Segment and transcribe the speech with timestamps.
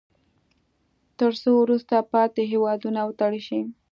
[1.19, 3.61] تر څو وروسته پاتې هیوادونه وتړل شي.